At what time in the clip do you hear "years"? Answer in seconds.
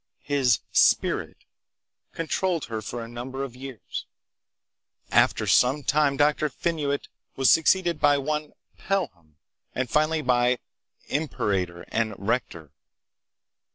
3.55-4.07